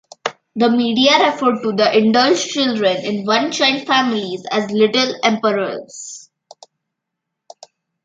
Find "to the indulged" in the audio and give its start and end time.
1.61-2.49